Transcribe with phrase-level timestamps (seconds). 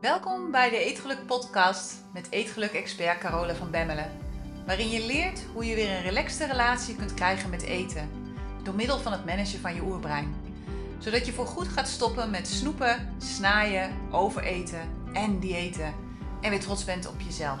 [0.00, 4.10] Welkom bij de Eetgeluk Podcast met Eetgeluk-expert Carole van Bemmelen.
[4.66, 8.10] Waarin je leert hoe je weer een relaxte relatie kunt krijgen met eten.
[8.62, 10.34] Door middel van het managen van je oerbrein.
[10.98, 14.80] Zodat je voorgoed gaat stoppen met snoepen, snaaien, overeten
[15.12, 15.94] en diëten.
[16.40, 17.60] En weer trots bent op jezelf.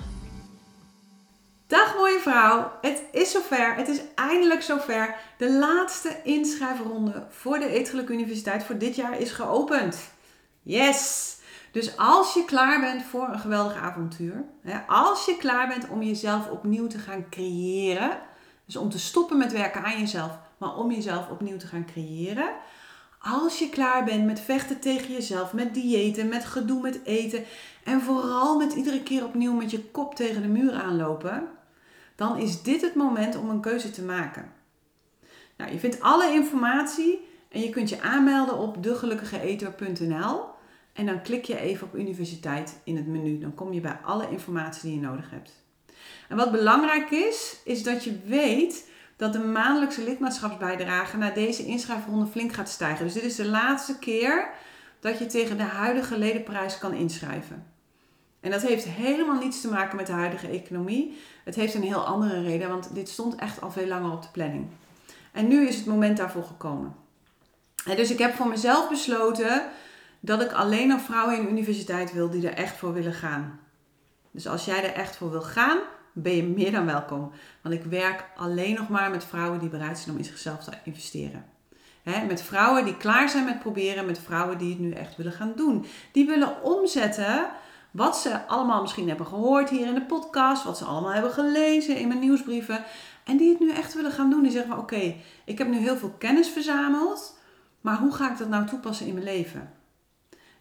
[1.66, 3.74] Dag mooie vrouw, het is zover.
[3.74, 5.16] Het is eindelijk zover.
[5.38, 9.98] De laatste inschrijfronde voor de Eetgeluk Universiteit voor dit jaar is geopend.
[10.62, 11.38] Yes!
[11.72, 14.44] Dus als je klaar bent voor een geweldig avontuur,
[14.86, 18.18] als je klaar bent om jezelf opnieuw te gaan creëren,
[18.64, 22.50] dus om te stoppen met werken aan jezelf, maar om jezelf opnieuw te gaan creëren,
[23.18, 27.44] als je klaar bent met vechten tegen jezelf, met diëten, met gedoe met eten
[27.84, 31.48] en vooral met iedere keer opnieuw met je kop tegen de muur aanlopen,
[32.16, 34.52] dan is dit het moment om een keuze te maken.
[35.56, 40.49] Nou, je vindt alle informatie en je kunt je aanmelden op degelukkigeeter.nl.
[40.92, 43.38] En dan klik je even op universiteit in het menu.
[43.38, 45.52] Dan kom je bij alle informatie die je nodig hebt.
[46.28, 52.26] En wat belangrijk is, is dat je weet dat de maandelijkse lidmaatschapsbijdrage na deze inschrijfronde
[52.26, 53.04] flink gaat stijgen.
[53.04, 54.48] Dus dit is de laatste keer
[55.00, 57.66] dat je tegen de huidige ledenprijs kan inschrijven.
[58.40, 61.18] En dat heeft helemaal niets te maken met de huidige economie.
[61.44, 64.28] Het heeft een heel andere reden, want dit stond echt al veel langer op de
[64.32, 64.66] planning.
[65.32, 66.94] En nu is het moment daarvoor gekomen.
[67.84, 69.70] En dus ik heb voor mezelf besloten
[70.20, 73.60] dat ik alleen nog vrouwen in de universiteit wil die er echt voor willen gaan.
[74.30, 75.78] Dus als jij er echt voor wil gaan,
[76.12, 77.32] ben je meer dan welkom.
[77.62, 80.70] Want ik werk alleen nog maar met vrouwen die bereid zijn om in zichzelf te
[80.84, 81.44] investeren.
[82.04, 85.52] met vrouwen die klaar zijn met proberen, met vrouwen die het nu echt willen gaan
[85.56, 85.86] doen.
[86.12, 87.50] Die willen omzetten
[87.90, 91.96] wat ze allemaal misschien hebben gehoord hier in de podcast, wat ze allemaal hebben gelezen
[91.96, 92.84] in mijn nieuwsbrieven.
[93.24, 94.42] En die het nu echt willen gaan doen.
[94.42, 97.38] Die zeggen van oké, ik heb nu heel veel kennis verzameld,
[97.80, 99.79] maar hoe ga ik dat nou toepassen in mijn leven?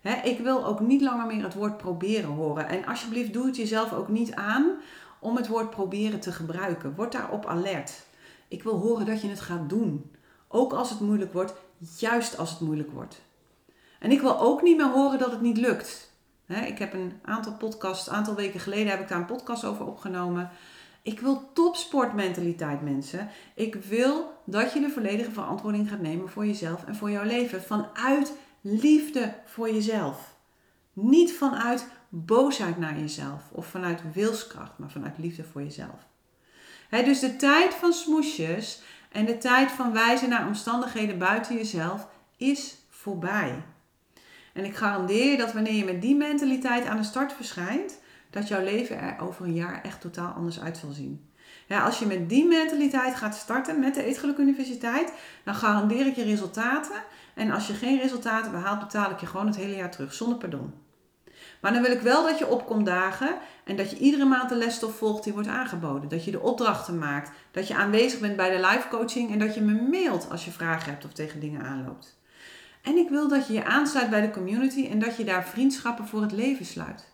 [0.01, 2.67] Ik wil ook niet langer meer het woord proberen horen.
[2.67, 4.71] En alsjeblieft, doe het jezelf ook niet aan
[5.19, 6.95] om het woord proberen te gebruiken.
[6.95, 8.05] Word daarop alert.
[8.47, 10.11] Ik wil horen dat je het gaat doen.
[10.47, 11.53] Ook als het moeilijk wordt,
[11.97, 13.21] juist als het moeilijk wordt.
[13.99, 16.11] En ik wil ook niet meer horen dat het niet lukt.
[16.47, 20.49] ik heb een aantal podcasts, aantal weken geleden heb ik daar een podcast over opgenomen.
[21.01, 23.29] Ik wil topsportmentaliteit, mensen.
[23.55, 27.61] Ik wil dat je de volledige verantwoording gaat nemen voor jezelf en voor jouw leven.
[27.61, 30.35] Vanuit liefde voor jezelf.
[30.93, 36.07] Niet vanuit boosheid naar jezelf of vanuit wilskracht, maar vanuit liefde voor jezelf.
[36.89, 38.81] dus de tijd van smoesjes
[39.11, 43.63] en de tijd van wijzen naar omstandigheden buiten jezelf is voorbij.
[44.53, 47.99] En ik garandeer je dat wanneer je met die mentaliteit aan de start verschijnt,
[48.29, 51.28] dat jouw leven er over een jaar echt totaal anders uit zal zien.
[51.69, 55.13] Ja, als je met die mentaliteit gaat starten met de Eetgeluk Universiteit,
[55.43, 57.03] dan garandeer ik je resultaten.
[57.33, 60.37] En als je geen resultaten behaalt, betaal ik je gewoon het hele jaar terug, zonder
[60.37, 60.73] pardon.
[61.61, 64.55] Maar dan wil ik wel dat je opkomt dagen en dat je iedere maand de
[64.55, 66.09] lesstof volgt die wordt aangeboden.
[66.09, 69.55] Dat je de opdrachten maakt, dat je aanwezig bent bij de live coaching en dat
[69.55, 72.19] je me mailt als je vragen hebt of tegen dingen aanloopt.
[72.81, 76.07] En ik wil dat je je aansluit bij de community en dat je daar vriendschappen
[76.07, 77.07] voor het leven sluit.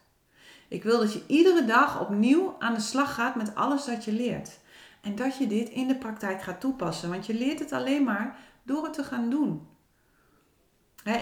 [0.68, 4.12] Ik wil dat je iedere dag opnieuw aan de slag gaat met alles dat je
[4.12, 4.60] leert.
[5.02, 8.38] En dat je dit in de praktijk gaat toepassen, want je leert het alleen maar
[8.64, 9.68] door het te gaan doen.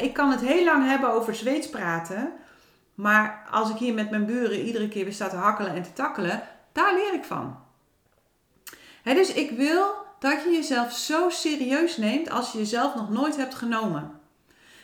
[0.01, 2.33] ik kan het heel lang hebben over Zweeds praten,
[2.95, 5.93] maar als ik hier met mijn buren iedere keer weer sta te hakkelen en te
[5.93, 7.57] takkelen, daar leer ik van.
[9.03, 9.85] dus ik wil
[10.19, 14.19] dat je jezelf zo serieus neemt als je jezelf nog nooit hebt genomen.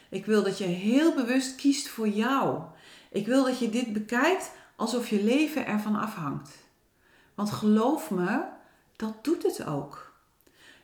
[0.10, 2.62] Ik wil dat je heel bewust kiest voor jou.
[3.10, 6.50] Ik wil dat je dit bekijkt alsof je leven ervan afhangt.
[7.36, 8.42] Want geloof me,
[8.96, 10.14] dat doet het ook.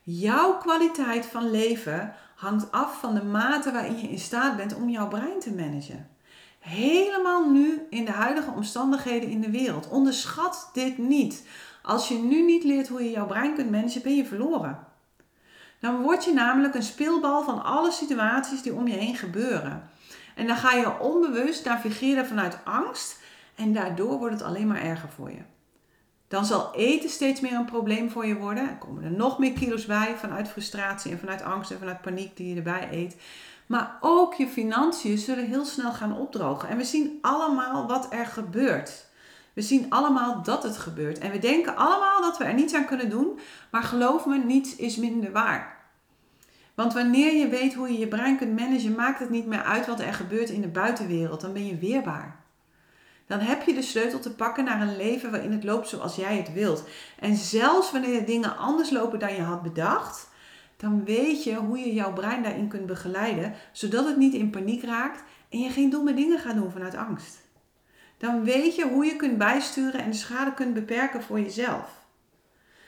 [0.04, 4.90] Jouw kwaliteit van leven hangt af van de mate waarin je in staat bent om
[4.90, 6.10] jouw brein te managen.
[6.60, 9.90] Helemaal nu in de huidige omstandigheden in de wereld.
[9.90, 11.48] Onderschat dit niet.
[11.82, 14.80] Als je nu niet leert hoe je jouw brein kunt managen, ben je verloren.
[15.80, 19.90] Dan word je namelijk een speelbal van alle situaties die om je heen gebeuren.
[20.36, 23.20] En dan ga je onbewust navigeren vanuit angst
[23.56, 25.42] en daardoor wordt het alleen maar erger voor je.
[26.28, 28.70] Dan zal eten steeds meer een probleem voor je worden.
[28.70, 32.38] Er komen er nog meer kilo's bij vanuit frustratie en vanuit angst en vanuit paniek
[32.38, 33.16] die je erbij eet.
[33.66, 36.70] Maar ook je financiën zullen heel snel gaan opdrogen.
[36.70, 39.06] En we zien allemaal wat er gebeurt.
[39.54, 41.18] We zien allemaal dat het gebeurt.
[41.18, 43.40] En we denken allemaal dat we er niets aan kunnen doen.
[43.72, 45.75] Maar geloof me, niets is minder waar.
[46.76, 49.88] Want wanneer je weet hoe je je brein kunt managen, maakt het niet meer uit
[49.88, 51.42] wat er gebeurt in de buitenwereld.
[51.42, 52.44] Dan ben je weerbaar.
[53.28, 56.38] Dan heb je de sleutel te pakken naar een leven waarin het loopt zoals jij
[56.38, 56.84] het wilt.
[57.20, 60.30] En zelfs wanneer dingen anders lopen dan je had bedacht,
[60.78, 64.84] dan weet je hoe je jouw brein daarin kunt begeleiden, zodat het niet in paniek
[64.84, 67.44] raakt en je geen domme dingen gaat doen vanuit angst.
[68.18, 72.06] dan weet je hoe je kunt bijsturen en de schade kunt beperken voor jezelf.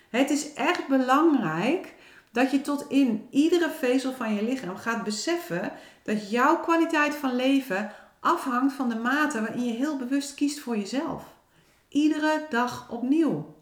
[0.09, 1.93] Het is echt belangrijk
[2.37, 5.71] dat je tot in iedere vezel van je lichaam gaat beseffen
[6.03, 10.77] dat jouw kwaliteit van leven afhangt van de mate waarin je heel bewust kiest voor
[10.77, 11.23] jezelf.
[11.89, 13.55] Iedere dag opnieuw.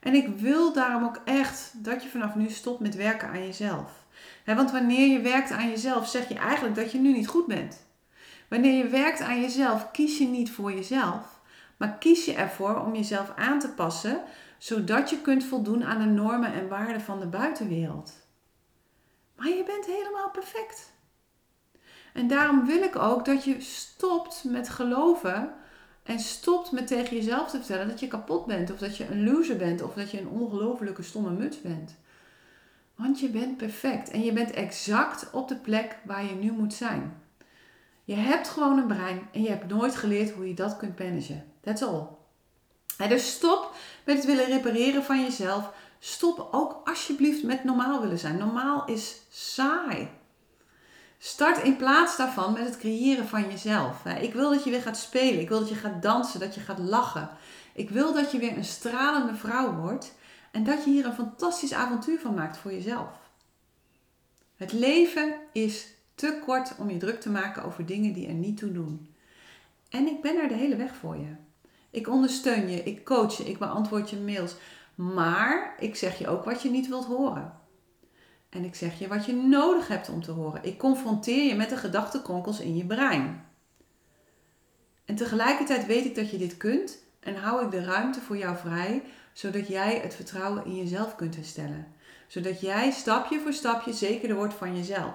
[0.00, 4.04] En ik wil daarom ook echt dat je vanaf nu stopt met werken aan jezelf.
[4.44, 7.86] want wanneer je werkt aan jezelf, zeg je eigenlijk dat je nu niet goed bent.
[8.48, 11.40] Wanneer je werkt aan jezelf, kies je niet voor jezelf,
[11.76, 14.22] maar kies je ervoor om jezelf aan te passen,
[14.60, 18.12] zodat je kunt voldoen aan de normen en waarden van de buitenwereld.
[19.36, 20.92] Maar je bent helemaal perfect.
[22.12, 25.54] En daarom wil ik ook dat je stopt met geloven
[26.02, 29.24] en stopt met tegen jezelf te vertellen dat je kapot bent, of dat je een
[29.24, 31.94] loser bent, of dat je een ongelofelijke stomme muts bent.
[32.94, 36.74] Want je bent perfect en je bent exact op de plek waar je nu moet
[36.74, 37.22] zijn.
[38.04, 41.44] Je hebt gewoon een brein en je hebt nooit geleerd hoe je dat kunt managen.
[41.60, 42.06] That's all.
[43.08, 43.69] dus stop
[44.04, 45.70] met het willen repareren van jezelf.
[45.98, 48.36] Stop ook alsjeblieft met normaal willen zijn.
[48.36, 50.08] Normaal is saai.
[51.18, 54.04] Start in plaats daarvan met het creëren van jezelf.
[54.04, 55.40] Ik wil dat je weer gaat spelen.
[55.40, 57.28] Ik wil dat je gaat dansen, dat je gaat lachen.
[57.74, 60.14] Ik wil dat je weer een stralende vrouw wordt
[60.50, 63.08] en dat je hier een fantastisch avontuur van maakt voor jezelf.
[64.56, 68.56] Het leven is te kort om je druk te maken over dingen die er niet
[68.56, 69.14] toe doen.
[69.88, 71.34] En ik ben er de hele weg voor je.
[71.90, 74.54] Ik ondersteun je, ik coach je, ik beantwoord je mails.
[74.94, 77.58] Maar ik zeg je ook wat je niet wilt horen.
[78.48, 80.64] En ik zeg je wat je nodig hebt om te horen.
[80.64, 83.44] Ik confronteer je met de gedachtenkronkels in je brein.
[85.04, 88.56] En tegelijkertijd weet ik dat je dit kunt en hou ik de ruimte voor jou
[88.56, 89.02] vrij,
[89.32, 91.86] zodat jij het vertrouwen in jezelf kunt herstellen.
[92.26, 95.14] Zodat jij stapje voor stapje zekerder wordt van jezelf.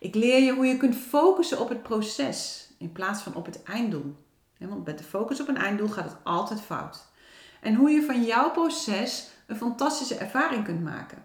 [0.00, 3.62] Ik leer je hoe je kunt focussen op het proces in plaats van op het
[3.62, 4.14] einddoel.
[4.58, 7.06] Want met de focus op een einddoel gaat het altijd fout.
[7.60, 11.24] En hoe je van jouw proces een fantastische ervaring kunt maken.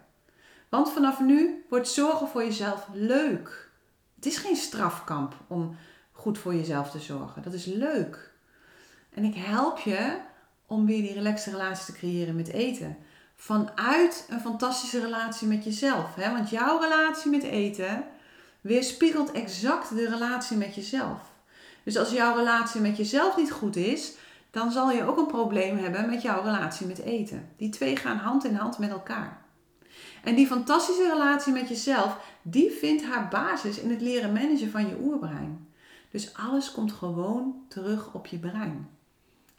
[0.68, 3.70] Want vanaf nu wordt zorgen voor jezelf leuk.
[4.14, 5.76] Het is geen strafkamp om
[6.12, 7.42] goed voor jezelf te zorgen.
[7.42, 8.32] Dat is leuk.
[9.10, 10.16] En ik help je
[10.66, 12.96] om weer die relaxte relatie te creëren met eten.
[13.34, 16.14] Vanuit een fantastische relatie met jezelf.
[16.14, 18.04] Want jouw relatie met eten
[18.60, 21.33] weerspiegelt exact de relatie met jezelf.
[21.84, 24.12] Dus als jouw relatie met jezelf niet goed is,
[24.50, 27.48] dan zal je ook een probleem hebben met jouw relatie met eten.
[27.56, 29.42] Die twee gaan hand in hand met elkaar.
[30.22, 34.88] En die fantastische relatie met jezelf, die vindt haar basis in het leren managen van
[34.88, 35.68] je oerbrein.
[36.10, 38.88] Dus alles komt gewoon terug op je brein.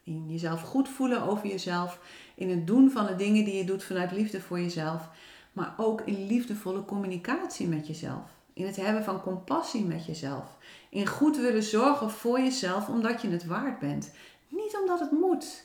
[0.03, 1.99] In jezelf goed voelen over jezelf,
[2.35, 5.09] in het doen van de dingen die je doet vanuit liefde voor jezelf,
[5.53, 8.29] maar ook in liefdevolle communicatie met jezelf.
[8.53, 10.57] In het hebben van compassie met jezelf.
[10.95, 14.11] In goed willen zorgen voor jezelf omdat je het waard bent.
[14.47, 15.63] Niet omdat het moet.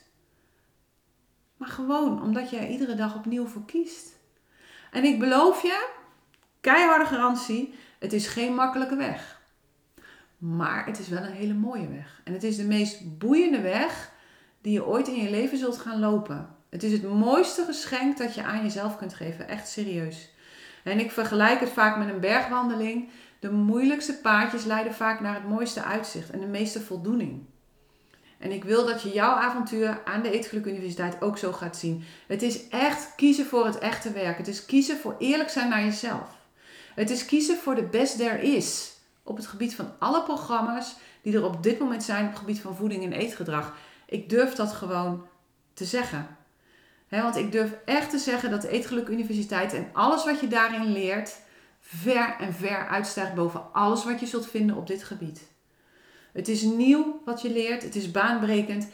[1.56, 4.18] Maar gewoon omdat er iedere dag opnieuw voor kiest.
[4.90, 5.88] En ik beloof je,
[6.60, 9.40] keiharde garantie, het is geen makkelijke weg.
[10.38, 12.20] Maar het is wel een hele mooie weg.
[12.24, 14.12] En het is de meest boeiende weg
[14.60, 16.56] die je ooit in je leven zult gaan lopen.
[16.68, 19.48] Het is het mooiste geschenk dat je aan jezelf kunt geven.
[19.48, 20.30] Echt serieus.
[20.84, 23.08] En ik vergelijk het vaak met een bergwandeling.
[23.40, 27.44] De moeilijkste paadjes leiden vaak naar het mooiste uitzicht en de meeste voldoening.
[28.38, 32.04] En ik wil dat je jouw avontuur aan de Eetgeluk Universiteit ook zo gaat zien.
[32.26, 34.38] Het is echt kiezen voor het echte werk.
[34.38, 36.38] Het is kiezen voor eerlijk zijn naar jezelf.
[36.94, 38.92] Het is kiezen voor de best there is.
[39.22, 42.60] Op het gebied van alle programma's die er op dit moment zijn op het gebied
[42.60, 43.76] van voeding en eetgedrag.
[44.06, 45.26] Ik durf dat gewoon
[45.74, 46.38] te zeggen
[47.18, 50.92] want ik durf echt te zeggen dat de Eetgeluk Universiteit en alles wat je daarin
[50.92, 51.36] leert,
[51.80, 55.48] ver en ver uitstijgt boven alles wat je zult vinden op dit gebied.
[56.32, 58.88] Het is nieuw wat je leert, het is baanbrekend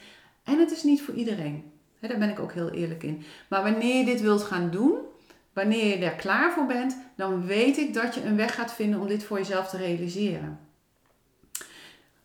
[0.44, 1.72] en het is niet voor iedereen.
[2.00, 3.22] daar ben ik ook heel eerlijk in.
[3.48, 4.98] Maar wanneer je dit wilt gaan doen,
[5.52, 9.00] wanneer je er klaar voor bent, dan weet ik dat je een weg gaat vinden
[9.00, 10.58] om dit voor jezelf te realiseren.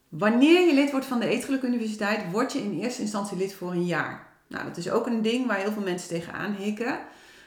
[0.09, 3.71] Wanneer je lid wordt van de Eetgeluk Universiteit, word je in eerste instantie lid voor
[3.71, 4.27] een jaar.
[4.47, 6.99] Nou, dat is ook een ding waar heel veel mensen tegenaan hikken.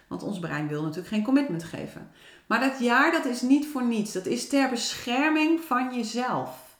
[0.08, 2.10] Want ons brein wil natuurlijk geen commitment geven.
[2.46, 4.12] Maar dat jaar, dat is niet voor niets.
[4.12, 6.76] Dat is ter bescherming van jezelf.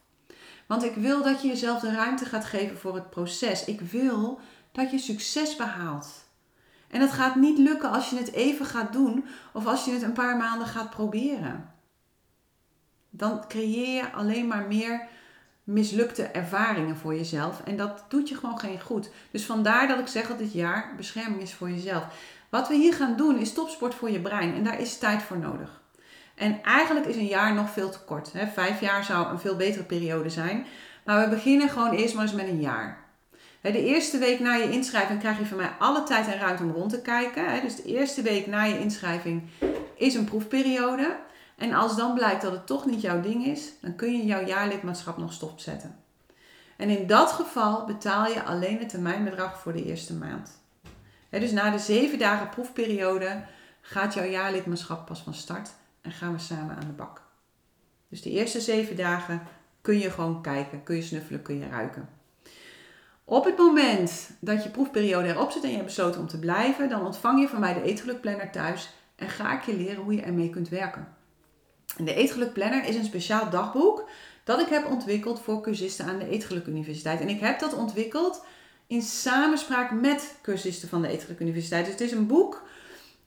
[0.66, 3.64] Want ik wil dat je jezelf de ruimte gaat geven voor het proces.
[3.64, 4.40] Ik wil
[4.72, 6.24] dat je succes behaalt.
[6.88, 10.02] En dat gaat niet lukken als je het even gaat doen of als je het
[10.02, 11.72] een paar maanden gaat proberen.
[13.10, 15.08] Dan creëer je alleen maar meer
[15.64, 17.60] mislukte ervaringen voor jezelf.
[17.64, 19.10] En dat doet je gewoon geen goed.
[19.30, 22.04] Dus vandaar dat ik zeg dat dit jaar bescherming is voor jezelf.
[22.54, 24.54] Wat we hier gaan doen is topsport voor je brein.
[24.54, 25.82] En daar is tijd voor nodig.
[26.34, 28.32] En eigenlijk is een jaar nog veel te kort.
[28.32, 28.46] Hè?
[28.46, 30.66] Vijf jaar zou een veel betere periode zijn.
[31.04, 33.04] Maar we beginnen gewoon eerst maar eens met een jaar.
[33.60, 36.70] De eerste week na je inschrijving krijg je van mij alle tijd en ruimte om
[36.70, 37.62] rond te kijken.
[37.62, 39.42] Dus de eerste week na je inschrijving
[39.96, 41.16] is een proefperiode.
[41.56, 44.46] En als dan blijkt dat het toch niet jouw ding is, dan kun je jouw
[44.46, 45.96] jaarlidmaatschap nog stopzetten.
[46.76, 50.62] En in dat geval betaal je alleen het termijnbedrag voor de eerste maand.
[51.40, 53.44] Dus na de zeven dagen proefperiode
[53.80, 57.22] gaat jouw jaarlidmaatschap pas van start en gaan we samen aan de bak.
[58.08, 59.42] Dus de eerste zeven dagen
[59.80, 62.08] kun je gewoon kijken, kun je snuffelen, kun je ruiken.
[63.24, 66.88] Op het moment dat je proefperiode erop zit en je hebt besloten om te blijven,
[66.88, 70.22] dan ontvang je van mij de eetgelukplanner thuis en ga ik je leren hoe je
[70.22, 71.08] ermee kunt werken.
[71.96, 74.08] En de eetgelukplanner is een speciaal dagboek
[74.44, 77.20] dat ik heb ontwikkeld voor cursisten aan de Eetgeluk Universiteit.
[77.20, 78.44] En ik heb dat ontwikkeld
[78.86, 81.84] in samenspraak met cursisten van de Eetgeluk Universiteit.
[81.84, 82.62] Dus het is een boek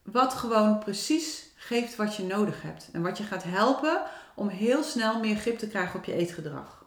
[0.04, 2.90] wat gewoon precies geeft wat je nodig hebt.
[2.92, 4.02] En wat je gaat helpen
[4.36, 6.86] om heel snel meer grip te krijgen op je eetgedrag.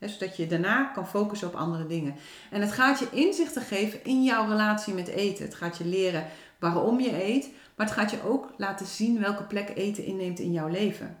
[0.00, 2.14] zodat je daarna kan focussen op andere dingen.
[2.50, 5.44] En het gaat je inzichten geven in jouw relatie met eten.
[5.44, 6.26] Het gaat je leren
[6.58, 7.50] waarom je eet.
[7.76, 11.18] Maar het gaat je ook laten zien welke plek eten inneemt in jouw leven.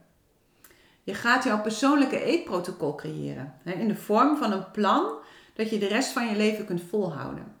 [1.02, 3.54] Je gaat jouw persoonlijke eetprotocol creëren.
[3.64, 5.12] in de vorm van een plan
[5.54, 7.56] dat je de rest van je leven kunt volhouden.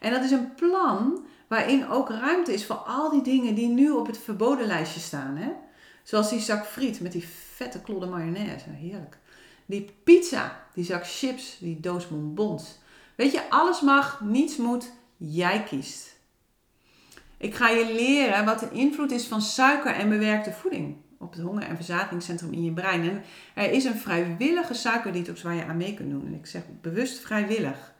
[0.00, 3.90] En dat is een plan waarin ook ruimte is voor al die dingen die nu
[3.90, 5.36] op het verboden lijstje staan.
[5.36, 5.50] Hè?
[6.02, 8.68] Zoals die zak friet met die vette klodder mayonaise.
[8.68, 9.18] Heerlijk.
[9.66, 12.78] Die pizza, die zak chips, die doos bonbons.
[13.14, 14.92] Weet je, alles mag, niets moet.
[15.16, 16.16] Jij kiest.
[17.36, 21.40] Ik ga je leren wat de invloed is van suiker en bewerkte voeding op het
[21.40, 23.08] honger- en verzadigingscentrum in je brein.
[23.08, 23.22] En
[23.54, 26.26] er is een vrijwillige suikerdetox waar je aan mee kunt doen.
[26.26, 27.94] En ik zeg bewust vrijwillig.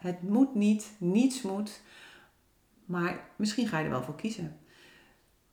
[0.00, 1.80] Het moet niet, niets moet.
[2.84, 4.58] Maar misschien ga je er wel voor kiezen.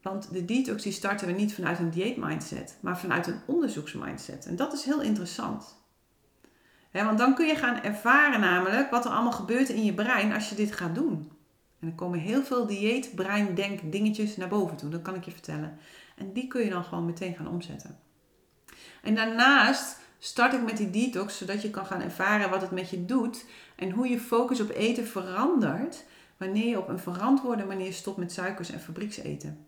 [0.02, 4.46] Want de detox die starten we niet vanuit een dieetmindset, maar vanuit een onderzoeksmindset.
[4.46, 5.80] En dat is heel interessant.
[6.92, 10.50] want dan kun je gaan ervaren namelijk wat er allemaal gebeurt in je brein als
[10.50, 11.32] je dit gaat doen.
[11.80, 14.90] En er komen heel veel dieet, brein, denk dingetjes naar boven toe.
[14.90, 15.78] Dat kan ik je vertellen.
[16.15, 18.00] En die kun je dan gewoon meteen gaan omzetten.
[19.01, 22.89] En daarnaast start ik met die detox, zodat je kan gaan ervaren wat het met
[22.89, 26.03] je doet en hoe je focus op eten verandert
[26.38, 29.65] wanneer je op een verantwoorde manier stopt met suikers en fabriekseten.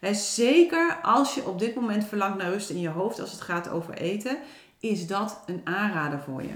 [0.00, 3.40] He, zeker als je op dit moment verlangt naar rust in je hoofd als het
[3.40, 4.38] gaat over eten,
[4.78, 6.54] is dat een aanrader voor je.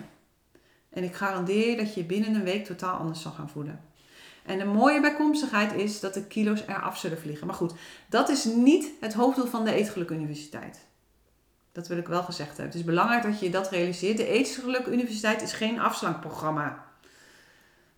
[0.90, 3.88] En ik garandeer je dat je binnen een week totaal anders zal gaan voelen.
[4.49, 7.47] En de mooie bijkomstigheid is dat de kilo's eraf zullen vliegen.
[7.47, 7.73] Maar goed,
[8.09, 10.87] dat is niet het hoofddoel van de Eetgeluk Universiteit.
[11.73, 12.67] Dat wil ik wel gezegd hebben.
[12.67, 14.17] Het is belangrijk dat je dat realiseert.
[14.17, 16.85] De Eetgeluk Universiteit is geen afslankprogramma.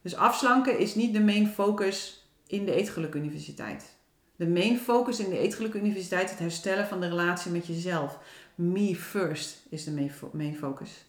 [0.03, 3.97] Dus afslanken is niet de main focus in de Eetgeluk Universiteit.
[4.37, 8.19] De main focus in de Eetgeluk Universiteit is het herstellen van de relatie met jezelf.
[8.55, 11.05] Me first is de main focus.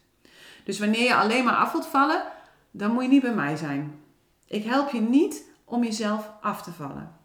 [0.64, 2.22] Dus wanneer je alleen maar af wilt vallen,
[2.70, 4.00] dan moet je niet bij mij zijn.
[4.52, 7.16] Ik help je niet om jezelf af te vallen.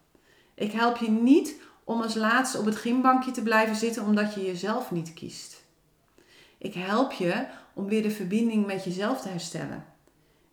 [0.54, 4.46] Ik help je niet om als laatste op het gymbankje te blijven zitten omdat je
[4.46, 5.64] jezelf niet kiest.
[6.58, 9.86] Ik help je om weer de verbinding met jezelf te herstellen.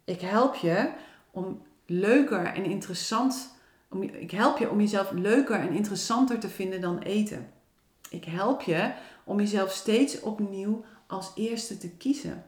[0.05, 0.93] Ik help je
[1.31, 3.57] om leuker en interessant.
[3.91, 7.53] Om, ik help je om jezelf leuker en interessanter te vinden dan eten.
[8.11, 8.93] Ik help je
[9.25, 12.45] om jezelf steeds opnieuw als eerste te kiezen.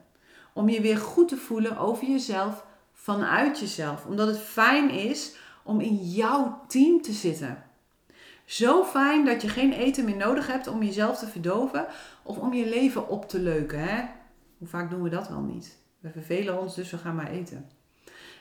[0.53, 2.65] Om je weer goed te voelen over jezelf
[3.07, 4.05] vanuit jezelf.
[4.05, 7.63] Omdat het fijn is om in jouw team te zitten.
[8.45, 11.85] Zo fijn dat je geen eten meer nodig hebt om jezelf te verdoven
[12.23, 13.79] of om je leven op te leuken.
[13.79, 14.03] Hè?
[14.57, 15.77] Hoe vaak doen we dat wel niet?
[15.99, 17.69] We vervelen ons, dus we gaan maar eten.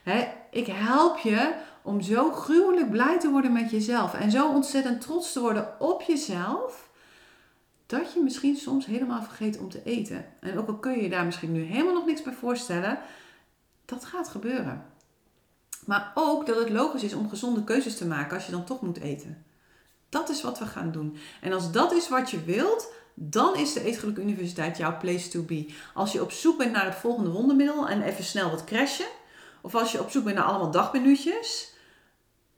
[0.02, 0.28] Hè?
[0.50, 5.32] Ik help je om zo gruwelijk blij te worden met jezelf en zo ontzettend trots
[5.32, 6.90] te worden op jezelf,
[7.86, 10.24] dat je misschien soms helemaal vergeet om te eten.
[10.40, 12.98] En ook al kun je je daar misschien nu helemaal nog niks bij voorstellen,
[13.86, 14.84] dat gaat gebeuren.
[15.86, 18.80] Maar ook dat het logisch is om gezonde keuzes te maken als je dan toch
[18.80, 19.44] moet eten.
[20.08, 21.16] Dat is wat we gaan doen.
[21.40, 25.42] En als dat is wat je wilt, dan is de Eetgeluk Universiteit jouw place to
[25.42, 25.74] be.
[25.94, 29.06] Als je op zoek bent naar het volgende wondermiddel en even snel wat crashen,
[29.60, 31.72] of als je op zoek bent naar allemaal dagmenuutjes,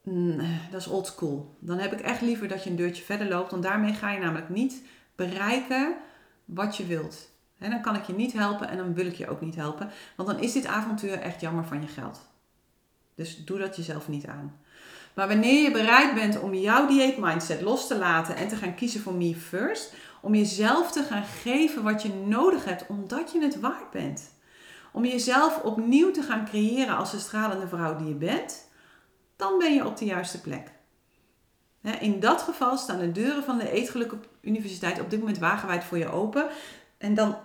[0.03, 0.37] mm,
[0.71, 1.55] dat is old school.
[1.59, 4.19] Dan heb ik echt liever dat je een deurtje verder loopt, want daarmee ga je
[4.19, 4.81] namelijk niet
[5.15, 5.95] bereiken
[6.45, 7.28] wat je wilt.
[7.59, 9.89] En dan kan ik je niet helpen en dan wil ik je ook niet helpen.
[10.15, 12.19] Want dan is dit avontuur echt jammer van je geld.
[13.15, 14.59] Dus doe dat jezelf niet aan.
[15.13, 19.01] Maar wanneer je bereid bent om jouw dieetmindset los te laten en te gaan kiezen
[19.01, 23.59] voor me first, om jezelf te gaan geven wat je nodig hebt omdat je het
[23.59, 24.31] waard bent.
[24.91, 28.67] Om jezelf opnieuw te gaan creëren als de stralende vrouw die je bent,
[29.35, 30.71] dan ben je op de juiste plek.
[31.99, 35.97] In dat geval staan de deuren van de Eetgelukkige Universiteit op dit moment wagenwijd voor
[35.97, 36.47] je open.
[36.97, 37.37] En dan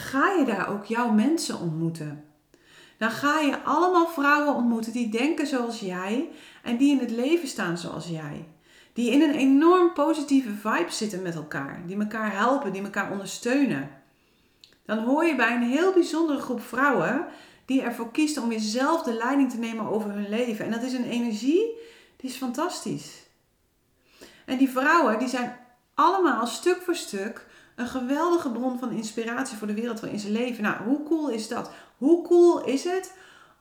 [0.00, 2.24] ga je daar ook jouw mensen ontmoeten.
[2.98, 6.28] Dan ga je allemaal vrouwen ontmoeten die denken zoals jij
[6.62, 8.48] en die in het leven staan zoals jij.
[8.92, 11.82] Die in een enorm positieve vibe zitten met elkaar.
[11.86, 13.90] Die elkaar helpen, die elkaar ondersteunen.
[14.84, 17.26] Dan hoor je bij een heel bijzondere groep vrouwen
[17.64, 20.64] die ervoor kiest om jezelf de leiding te nemen over hun leven.
[20.64, 21.78] En dat is een energie
[22.16, 23.26] die is fantastisch.
[24.44, 25.56] En die vrouwen die zijn
[25.94, 27.46] allemaal stuk voor stuk
[27.82, 30.62] een geweldige bron van inspiratie voor de wereld waarin ze leven.
[30.62, 31.70] Nou, hoe cool is dat?
[31.98, 33.12] Hoe cool is het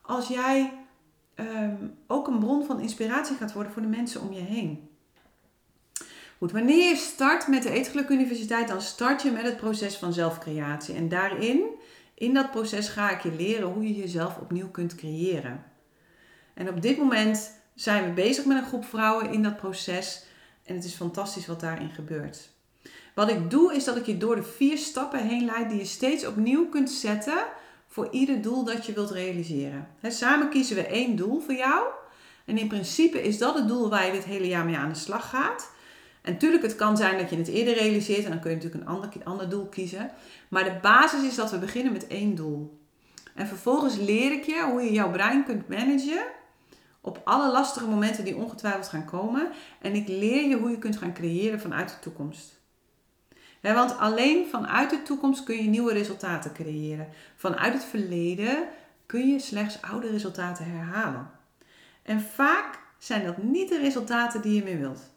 [0.01, 0.73] als jij
[1.35, 1.75] ehm,
[2.07, 4.89] ook een bron van inspiratie gaat worden voor de mensen om je heen?
[6.37, 10.13] Goed, wanneer je start met de Eetgeluk Universiteit, dan start je met het proces van
[10.13, 10.95] zelfcreatie.
[10.95, 11.63] En daarin,
[12.13, 15.63] in dat proces, ga ik je leren hoe je jezelf opnieuw kunt creëren.
[16.53, 20.25] En op dit moment zijn we bezig met een groep vrouwen in dat proces.
[20.63, 22.49] En het is fantastisch wat daarin gebeurt.
[23.13, 25.85] Wat ik doe is dat ik je door de vier stappen heen leid die je
[25.85, 27.43] steeds opnieuw kunt zetten
[27.87, 29.87] voor ieder doel dat je wilt realiseren.
[30.01, 31.87] samen kiezen we één doel voor jou.
[32.45, 34.95] En in principe is dat het doel waar je dit hele jaar mee aan de
[34.95, 35.71] slag gaat.
[36.21, 38.83] En natuurlijk, het kan zijn dat je het eerder realiseert en dan kun je natuurlijk
[38.83, 40.11] een ander, ander doel kiezen.
[40.49, 42.79] Maar de basis is dat we beginnen met één doel.
[43.35, 46.23] En vervolgens leer ik je hoe je jouw brein kunt managen
[47.01, 49.51] op alle lastige momenten die ongetwijfeld gaan komen.
[49.81, 52.60] En ik leer je hoe je kunt gaan creëren vanuit de toekomst.
[53.61, 57.07] Want alleen vanuit de toekomst kun je nieuwe resultaten creëren.
[57.35, 58.67] Vanuit het verleden
[59.05, 61.29] kun je slechts oude resultaten herhalen.
[62.03, 65.09] En vaak zijn dat niet de resultaten die je meer wilt.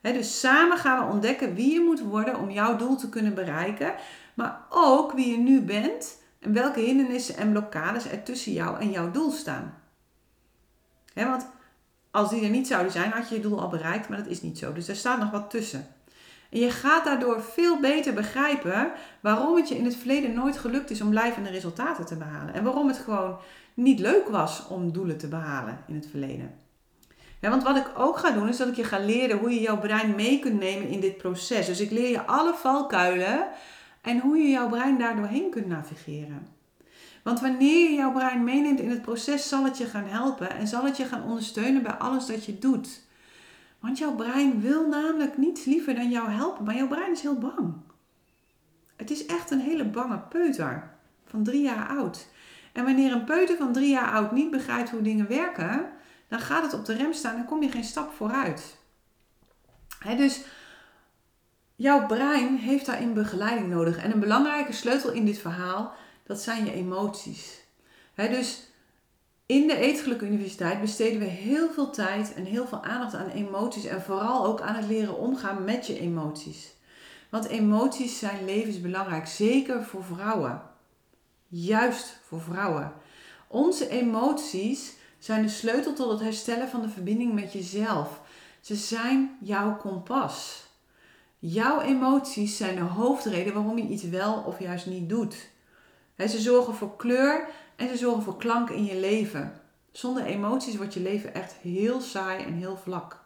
[0.00, 3.94] dus samen gaan we ontdekken wie je moet worden om jouw doel te kunnen bereiken,
[4.34, 8.90] maar ook wie je nu bent en welke hindernissen en blokkades er tussen jou en
[8.90, 9.78] jouw doel staan
[11.26, 11.46] want
[12.10, 14.42] als die er niet zouden zijn, had je je doel al bereikt, maar dat is
[14.42, 14.72] niet zo.
[14.72, 15.86] Dus er staat nog wat tussen.
[16.50, 18.90] En je gaat daardoor veel beter begrijpen
[19.20, 22.54] waarom het je in het verleden nooit gelukt is om blijvende resultaten te behalen.
[22.54, 23.36] En waarom het gewoon
[23.74, 26.54] niet leuk was om doelen te behalen in het verleden.
[27.40, 29.60] Ja, want wat ik ook ga doen, is dat ik je ga leren hoe je
[29.60, 31.66] jouw brein mee kunt nemen in dit proces.
[31.66, 33.46] Dus ik leer je alle valkuilen
[34.00, 36.48] en hoe je jouw brein daardoor heen kunt navigeren.
[37.22, 40.66] Want wanneer je jouw brein meeneemt in het proces, zal het je gaan helpen en
[40.66, 43.06] zal het je gaan ondersteunen bij alles dat je doet.
[43.78, 47.38] Want jouw brein wil namelijk niets liever dan jou helpen, maar jouw brein is heel
[47.38, 47.74] bang.
[48.96, 50.90] Het is echt een hele bange peuter
[51.26, 52.28] van drie jaar oud.
[52.72, 55.90] En wanneer een peuter van drie jaar oud niet begrijpt hoe dingen werken,
[56.28, 58.76] dan gaat het op de rem staan en kom je geen stap vooruit.
[60.16, 60.44] dus
[61.76, 63.96] jouw brein heeft daarin begeleiding nodig.
[63.96, 65.94] En een belangrijke sleutel in dit verhaal
[66.26, 67.64] dat zijn je emoties.
[68.14, 68.67] dus
[69.48, 73.84] in de Eetgeluk Universiteit besteden we heel veel tijd en heel veel aandacht aan emoties
[73.84, 76.74] en vooral ook aan het leren omgaan met je emoties.
[77.28, 80.62] Want emoties zijn levensbelangrijk, zeker voor vrouwen.
[81.46, 82.92] Juist voor vrouwen.
[83.46, 88.20] Onze emoties zijn de sleutel tot het herstellen van de verbinding met jezelf.
[88.60, 90.66] Ze zijn jouw kompas.
[91.38, 95.36] Jouw emoties zijn de hoofdreden waarom je iets wel of juist niet doet
[96.26, 99.60] ze zorgen voor kleur en ze zorgen voor klank in je leven.
[99.92, 103.24] Zonder emoties wordt je leven echt heel saai en heel vlak.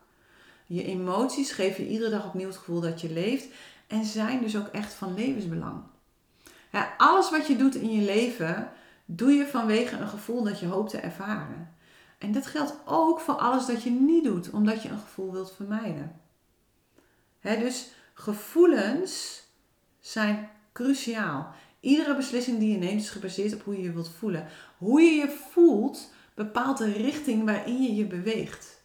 [0.67, 3.49] Je emoties geven je iedere dag opnieuw het gevoel dat je leeft
[3.87, 5.83] en zijn dus ook echt van levensbelang.
[6.97, 8.71] Alles wat je doet in je leven,
[9.05, 11.75] doe je vanwege een gevoel dat je hoopt te ervaren.
[12.19, 15.53] En dat geldt ook voor alles dat je niet doet, omdat je een gevoel wilt
[15.53, 16.21] vermijden.
[17.41, 19.43] dus gevoelens
[20.01, 21.55] zijn cruciaal.
[21.83, 24.47] Iedere beslissing die je neemt is gebaseerd op hoe je je wilt voelen.
[24.79, 28.83] Hoe je je voelt bepaalt de richting waarin je je beweegt.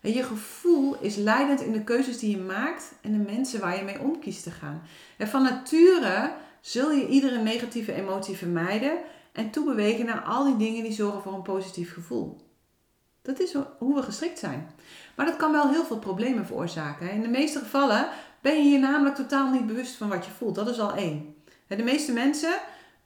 [0.00, 3.76] En je gevoel is leidend in de keuzes die je maakt en de mensen waar
[3.76, 4.82] je mee om kiest te gaan.
[5.16, 8.98] En van nature zul je iedere negatieve emotie vermijden
[9.32, 12.48] en toebewegen naar al die dingen die zorgen voor een positief gevoel.
[13.22, 14.70] Dat is hoe we gestrikt zijn.
[15.16, 17.10] Maar dat kan wel heel veel problemen veroorzaken.
[17.10, 18.08] In de meeste gevallen
[18.40, 20.54] ben je je namelijk totaal niet bewust van wat je voelt.
[20.54, 21.34] Dat is al één.
[21.76, 22.52] De meeste mensen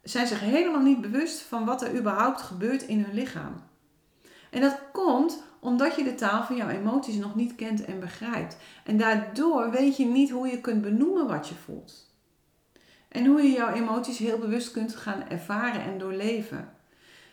[0.03, 3.55] zijn zich helemaal niet bewust van wat er überhaupt gebeurt in hun lichaam.
[4.49, 8.57] En dat komt omdat je de taal van jouw emoties nog niet kent en begrijpt.
[8.83, 12.13] En daardoor weet je niet hoe je kunt benoemen wat je voelt.
[13.09, 16.69] En hoe je jouw emoties heel bewust kunt gaan ervaren en doorleven.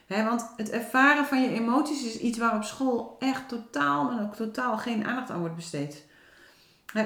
[0.06, 4.34] want het ervaren van je emoties is iets waar op school echt totaal, maar ook
[4.34, 6.10] totaal geen aandacht aan wordt besteed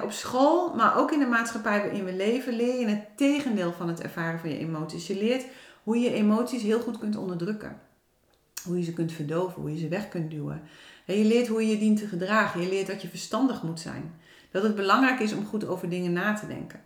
[0.02, 3.88] op school, maar ook in de maatschappij waarin we leven, leer je het tegendeel van
[3.88, 5.06] het ervaren van je emoties.
[5.06, 5.44] Je leert
[5.82, 7.80] hoe je emoties heel goed kunt onderdrukken.
[8.64, 10.62] Hoe je ze kunt verdoven, hoe je ze weg kunt duwen.
[11.04, 12.60] je leert hoe je je dient te gedragen.
[12.60, 14.14] Je leert dat je verstandig moet zijn.
[14.50, 16.80] Dat het belangrijk is om goed over dingen na te denken.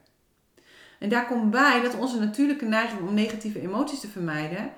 [0.98, 4.72] En daar komt bij dat onze natuurlijke neiging om negatieve emoties te vermijden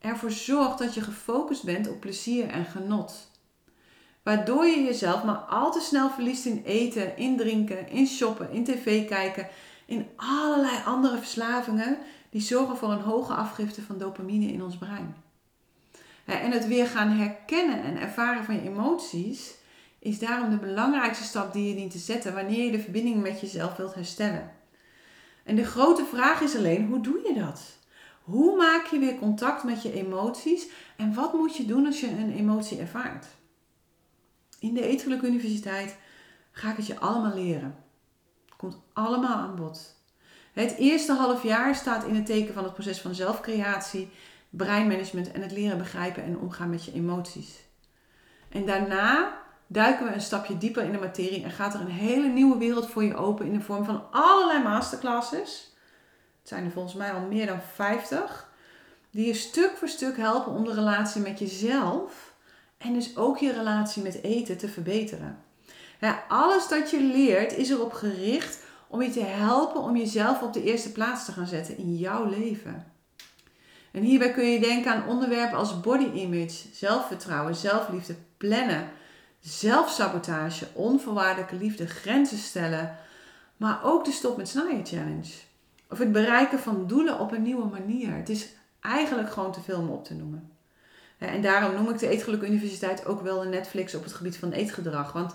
[0.00, 3.29] ervoor zorgt dat je gefocust bent op plezier en genot.
[4.22, 8.64] Waardoor je jezelf maar al te snel verliest in eten, in drinken, in shoppen, in
[8.64, 9.48] tv kijken,
[9.86, 11.98] in allerlei andere verslavingen
[12.30, 15.14] die zorgen voor een hoge afgifte van dopamine in ons brein.
[16.24, 19.54] En het weer gaan herkennen en ervaren van je emoties
[19.98, 23.40] is daarom de belangrijkste stap die je dient te zetten wanneer je de verbinding met
[23.40, 24.50] jezelf wilt herstellen.
[25.44, 27.78] En de grote vraag is alleen, hoe doe je dat?
[28.22, 32.08] Hoe maak je weer contact met je emoties en wat moet je doen als je
[32.08, 33.26] een emotie ervaart?
[34.60, 35.96] In de Eetgeluk Universiteit
[36.52, 37.76] ga ik het je allemaal leren.
[38.44, 39.94] Het komt allemaal aan bod.
[40.52, 44.10] Het eerste half jaar staat in het teken van het proces van zelfcreatie,
[44.50, 47.58] breinmanagement en het leren begrijpen en omgaan met je emoties.
[48.48, 52.28] En daarna duiken we een stapje dieper in de materie en gaat er een hele
[52.28, 55.74] nieuwe wereld voor je open in de vorm van allerlei masterclasses.
[56.38, 58.50] Het zijn er volgens mij al meer dan 50,
[59.10, 62.29] die je stuk voor stuk helpen om de relatie met jezelf
[62.80, 65.38] en dus ook je relatie met eten te verbeteren.
[66.28, 70.62] Alles dat je leert is erop gericht om je te helpen om jezelf op de
[70.62, 72.86] eerste plaats te gaan zetten in jouw leven.
[73.90, 78.90] En hierbij kun je denken aan onderwerpen als body image, zelfvertrouwen, zelfliefde, plannen,
[79.40, 82.96] zelfsabotage, onvoorwaardelijke liefde, grenzen stellen,
[83.56, 85.32] maar ook de Stop met Snijden Challenge.
[85.88, 88.14] Of het bereiken van doelen op een nieuwe manier.
[88.14, 88.48] Het is
[88.80, 90.49] eigenlijk gewoon te veel om op te noemen.
[91.28, 94.52] En daarom noem ik de Eetgeluk Universiteit ook wel de Netflix op het gebied van
[94.52, 95.12] eetgedrag.
[95.12, 95.34] Want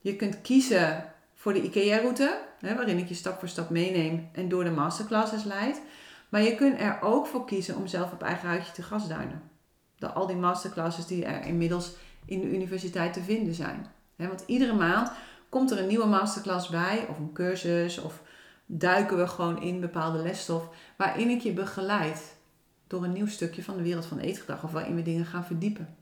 [0.00, 4.64] je kunt kiezen voor de IKEA-route, waarin ik je stap voor stap meeneem en door
[4.64, 5.82] de masterclasses leid.
[6.28, 9.42] Maar je kunt er ook voor kiezen om zelf op eigen huidje te gasduinen.
[9.98, 11.92] Door al die masterclasses die er inmiddels
[12.24, 13.86] in de universiteit te vinden zijn.
[14.16, 15.10] want iedere maand
[15.48, 18.22] komt er een nieuwe masterclass bij, of een cursus, of
[18.66, 22.34] duiken we gewoon in bepaalde lesstof, waarin ik je begeleid
[22.92, 25.96] door een nieuw stukje van de wereld van eetgedrag, of waarin we dingen gaan verdiepen.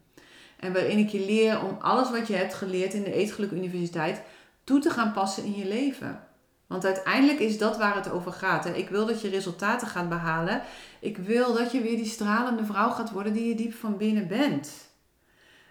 [0.57, 4.23] En waarin ik je leer om alles wat je hebt geleerd in de Eetgeluk Universiteit
[4.65, 6.21] toe te gaan passen in je leven.
[6.67, 8.67] Want uiteindelijk is dat waar het over gaat.
[8.67, 10.63] Ik wil dat je resultaten gaat behalen.
[11.01, 14.29] Ik wil dat je weer die stralende vrouw gaat worden die je diep van binnen
[14.29, 14.91] bent.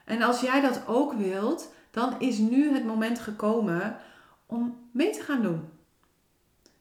[0.05, 3.97] En als jij dat ook wilt, dan is nu het moment gekomen
[4.45, 5.69] om mee te gaan doen.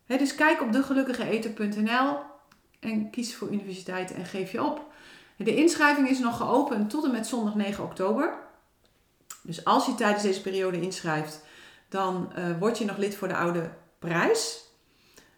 [0.06, 2.27] dus kijk op degelukkigeeter.nl
[2.80, 4.92] en kies voor universiteit en geef je op.
[5.36, 8.34] De inschrijving is nog geopend tot en met zondag 9 oktober.
[9.42, 11.44] Dus als je tijdens deze periode inschrijft,
[11.88, 14.64] dan uh, word je nog lid voor de oude prijs.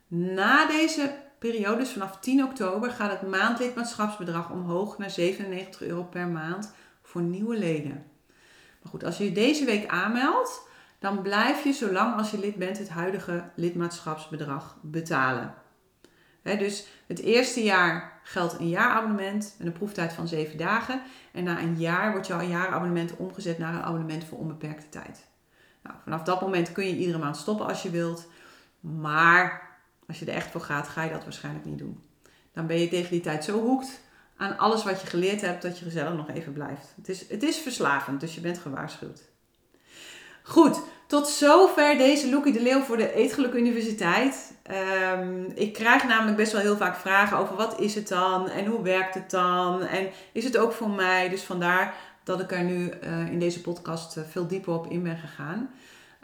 [0.07, 6.27] Na deze periode, dus vanaf 10 oktober, gaat het maandlidmaatschapsbedrag omhoog naar 97 euro per
[6.27, 6.73] maand
[7.03, 8.05] voor nieuwe leden.
[8.83, 10.61] Maar goed, als je je deze week aanmeldt,
[10.99, 15.55] dan blijf je zolang als je lid bent het huidige lidmaatschapsbedrag betalen.
[16.43, 21.03] Dus het eerste jaar geldt een jaarabonnement met een proeftijd van 7 dagen.
[21.33, 25.27] En na een jaar wordt jouw jaarabonnement omgezet naar een abonnement voor onbeperkte tijd.
[25.83, 28.27] Nou, vanaf dat moment kun je iedere maand stoppen als je wilt.
[28.81, 29.69] Maar
[30.07, 32.03] als je er echt voor gaat, ga je dat waarschijnlijk niet doen.
[32.53, 34.01] Dan ben je tegen die tijd zo hoekt
[34.37, 36.93] aan alles wat je geleerd hebt, dat je gezellig nog even blijft.
[36.97, 39.23] Het is, het is verslavend, dus je bent gewaarschuwd.
[40.43, 44.53] Goed, tot zover deze Loekie de Leeuw voor de Eetgeluk Universiteit.
[45.19, 48.67] Um, ik krijg namelijk best wel heel vaak vragen over wat is het dan en
[48.67, 51.29] hoe werkt het dan en is het ook voor mij.
[51.29, 51.95] Dus vandaar
[52.25, 55.71] dat ik er nu uh, in deze podcast uh, veel dieper op in ben gegaan.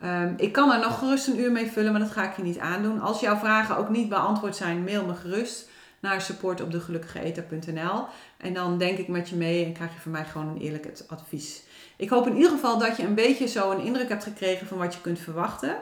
[0.05, 2.43] Um, ik kan er nog gerust een uur mee vullen, maar dat ga ik je
[2.43, 3.01] niet aandoen.
[3.01, 5.69] Als jouw vragen ook niet beantwoord zijn, mail me gerust
[6.01, 8.05] naar support op degelukkigeeter.nl.
[8.37, 10.87] En dan denk ik met je mee en krijg je van mij gewoon een eerlijk
[11.09, 11.63] advies.
[11.97, 14.79] Ik hoop in ieder geval dat je een beetje zo een indruk hebt gekregen van
[14.79, 15.77] wat je kunt verwachten.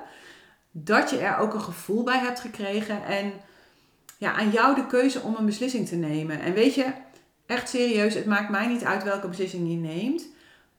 [0.70, 3.04] Dat je er ook een gevoel bij hebt gekregen.
[3.04, 3.32] En
[4.18, 6.40] ja, aan jou de keuze om een beslissing te nemen.
[6.40, 6.92] En weet je,
[7.46, 10.26] echt serieus, het maakt mij niet uit welke beslissing je neemt.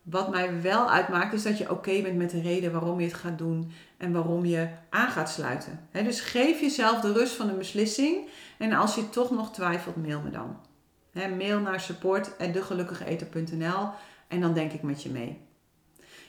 [0.01, 3.15] Wat mij wel uitmaakt is dat je oké bent met de reden waarom je het
[3.15, 5.87] gaat doen en waarom je aan gaat sluiten.
[5.91, 10.21] dus geef jezelf de rust van een beslissing en als je toch nog twijfelt, mail
[10.21, 10.57] me dan.
[11.37, 13.89] mail naar support.degelukkigeeter.nl
[14.27, 15.43] en dan denk ik met je mee.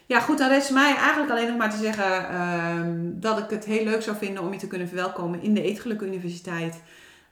[0.07, 3.65] Ja, goed, dan is mij eigenlijk alleen nog maar te zeggen ehm, dat ik het
[3.65, 6.83] heel leuk zou vinden om je te kunnen verwelkomen in de Eetgeluk Universiteit.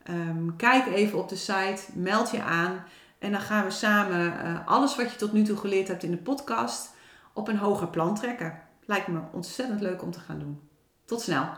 [0.03, 2.85] Ehm, kijk even op de site, meld je aan.
[3.19, 6.11] En dan gaan we samen uh, alles wat je tot nu toe geleerd hebt in
[6.11, 6.95] de podcast
[7.33, 8.61] op een hoger plan trekken.
[8.85, 10.61] Lijkt me ontzettend leuk om te gaan doen.
[11.05, 11.49] Tot snel.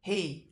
[0.00, 0.51] Hey,